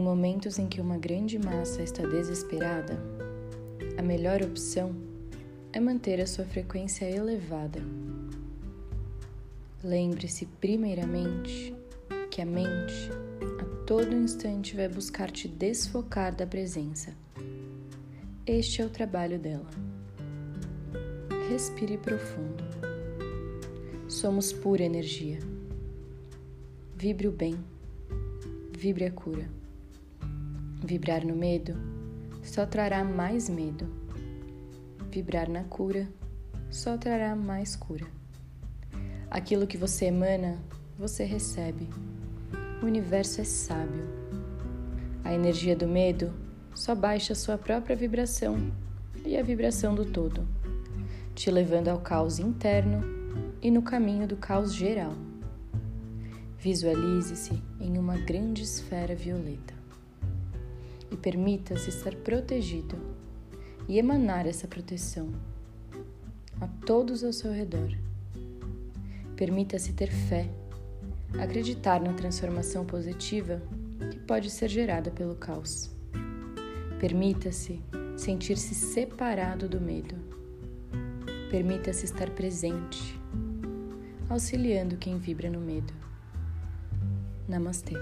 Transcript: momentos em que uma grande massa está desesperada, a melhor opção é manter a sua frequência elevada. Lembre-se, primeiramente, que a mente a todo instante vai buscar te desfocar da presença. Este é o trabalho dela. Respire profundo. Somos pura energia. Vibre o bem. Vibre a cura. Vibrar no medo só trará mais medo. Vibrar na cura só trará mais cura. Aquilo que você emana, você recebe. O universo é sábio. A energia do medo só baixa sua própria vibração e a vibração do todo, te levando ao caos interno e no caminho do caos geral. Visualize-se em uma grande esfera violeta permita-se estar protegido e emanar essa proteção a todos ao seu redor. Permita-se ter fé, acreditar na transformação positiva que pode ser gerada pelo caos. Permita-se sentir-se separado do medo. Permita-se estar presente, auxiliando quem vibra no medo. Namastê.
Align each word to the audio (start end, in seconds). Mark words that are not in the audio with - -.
momentos 0.00 0.58
em 0.58 0.68
que 0.68 0.80
uma 0.80 0.96
grande 0.96 1.38
massa 1.38 1.82
está 1.82 2.06
desesperada, 2.06 2.98
a 3.98 4.02
melhor 4.02 4.42
opção 4.42 4.94
é 5.72 5.80
manter 5.80 6.20
a 6.20 6.26
sua 6.26 6.44
frequência 6.44 7.04
elevada. 7.04 7.80
Lembre-se, 9.82 10.46
primeiramente, 10.60 11.74
que 12.30 12.40
a 12.40 12.46
mente 12.46 13.10
a 13.60 13.86
todo 13.86 14.14
instante 14.14 14.76
vai 14.76 14.88
buscar 14.88 15.30
te 15.30 15.48
desfocar 15.48 16.34
da 16.34 16.46
presença. 16.46 17.14
Este 18.46 18.82
é 18.82 18.86
o 18.86 18.90
trabalho 18.90 19.38
dela. 19.38 19.68
Respire 21.48 21.98
profundo. 21.98 22.64
Somos 24.08 24.52
pura 24.52 24.82
energia. 24.82 25.38
Vibre 26.96 27.28
o 27.28 27.32
bem. 27.32 27.56
Vibre 28.76 29.06
a 29.06 29.10
cura. 29.10 29.61
Vibrar 30.84 31.24
no 31.24 31.36
medo 31.36 31.76
só 32.42 32.66
trará 32.66 33.04
mais 33.04 33.48
medo. 33.48 33.86
Vibrar 35.12 35.48
na 35.48 35.62
cura 35.62 36.08
só 36.70 36.98
trará 36.98 37.36
mais 37.36 37.76
cura. 37.76 38.04
Aquilo 39.30 39.64
que 39.64 39.78
você 39.78 40.06
emana, 40.06 40.58
você 40.98 41.22
recebe. 41.22 41.88
O 42.82 42.86
universo 42.86 43.40
é 43.40 43.44
sábio. 43.44 44.04
A 45.22 45.32
energia 45.32 45.76
do 45.76 45.86
medo 45.86 46.34
só 46.74 46.96
baixa 46.96 47.32
sua 47.32 47.56
própria 47.56 47.94
vibração 47.94 48.72
e 49.24 49.36
a 49.36 49.42
vibração 49.42 49.94
do 49.94 50.04
todo, 50.04 50.44
te 51.32 51.48
levando 51.48 51.86
ao 51.88 52.00
caos 52.00 52.40
interno 52.40 53.04
e 53.62 53.70
no 53.70 53.82
caminho 53.82 54.26
do 54.26 54.36
caos 54.36 54.74
geral. 54.74 55.14
Visualize-se 56.58 57.62
em 57.80 57.96
uma 57.98 58.16
grande 58.16 58.64
esfera 58.64 59.14
violeta 59.14 59.81
permita-se 61.22 61.88
estar 61.88 62.14
protegido 62.16 62.96
e 63.88 63.96
emanar 63.96 64.46
essa 64.46 64.66
proteção 64.66 65.32
a 66.60 66.66
todos 66.84 67.22
ao 67.22 67.32
seu 67.32 67.52
redor. 67.52 67.90
Permita-se 69.36 69.92
ter 69.92 70.10
fé, 70.10 70.48
acreditar 71.40 72.00
na 72.00 72.12
transformação 72.12 72.84
positiva 72.84 73.62
que 74.10 74.18
pode 74.18 74.50
ser 74.50 74.68
gerada 74.68 75.10
pelo 75.10 75.36
caos. 75.36 75.90
Permita-se 76.98 77.80
sentir-se 78.16 78.74
separado 78.74 79.68
do 79.68 79.80
medo. 79.80 80.16
Permita-se 81.50 82.04
estar 82.04 82.30
presente, 82.30 83.18
auxiliando 84.28 84.96
quem 84.96 85.18
vibra 85.18 85.50
no 85.50 85.60
medo. 85.60 85.92
Namastê. 87.48 87.94